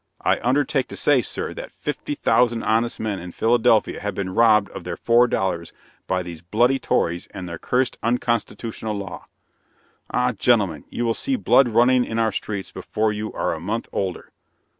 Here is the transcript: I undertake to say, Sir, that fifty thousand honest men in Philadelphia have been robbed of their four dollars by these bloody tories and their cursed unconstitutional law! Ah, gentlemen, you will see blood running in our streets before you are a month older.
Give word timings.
I 0.25 0.39
undertake 0.39 0.87
to 0.87 0.97
say, 0.97 1.21
Sir, 1.21 1.53
that 1.53 1.71
fifty 1.73 2.15
thousand 2.15 2.63
honest 2.63 2.99
men 2.99 3.19
in 3.19 3.31
Philadelphia 3.33 3.99
have 3.99 4.15
been 4.15 4.33
robbed 4.33 4.71
of 4.71 4.83
their 4.83 4.97
four 4.97 5.27
dollars 5.27 5.73
by 6.07 6.23
these 6.23 6.41
bloody 6.41 6.79
tories 6.79 7.27
and 7.29 7.47
their 7.47 7.59
cursed 7.59 7.99
unconstitutional 8.01 8.95
law! 8.95 9.27
Ah, 10.09 10.31
gentlemen, 10.31 10.85
you 10.89 11.05
will 11.05 11.13
see 11.13 11.35
blood 11.35 11.69
running 11.69 12.03
in 12.03 12.17
our 12.17 12.31
streets 12.31 12.71
before 12.71 13.13
you 13.13 13.31
are 13.33 13.53
a 13.53 13.59
month 13.59 13.87
older. 13.93 14.31